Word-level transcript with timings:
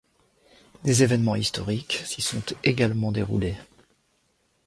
Des 0.83 1.03
événements 1.03 1.35
historiques 1.35 2.01
s'y 2.07 2.23
sont 2.23 2.41
également 2.63 3.11
déroulés. 3.11 3.53